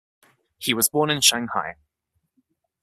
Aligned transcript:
He 0.57 0.73
was 0.73 0.89
born 0.89 1.11
in 1.11 1.21
Shanghai. 1.21 1.75